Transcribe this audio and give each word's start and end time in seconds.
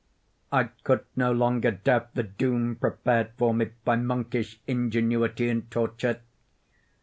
I 0.51 0.63
could 0.83 1.05
no 1.15 1.31
longer 1.31 1.69
doubt 1.69 2.15
the 2.15 2.23
doom 2.23 2.75
prepared 2.75 3.33
for 3.37 3.53
me 3.53 3.65
by 3.85 3.97
monkish 3.97 4.59
ingenuity 4.65 5.47
in 5.47 5.67
torture. 5.67 6.21